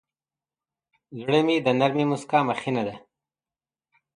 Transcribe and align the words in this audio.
زړه 1.19 1.39
د 1.65 1.67
نرمې 1.79 2.05
موسکا 2.09 2.39
مخینه 2.49 2.83
ده. 2.87 2.95